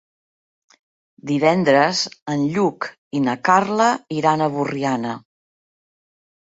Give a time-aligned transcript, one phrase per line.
[1.31, 2.01] Divendres
[2.35, 2.89] en Lluc
[3.21, 5.17] i na Carla iran a Borriana.